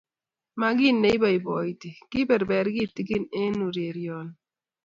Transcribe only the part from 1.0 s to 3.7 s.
nei poipoiti. Kebeber kitikin eng'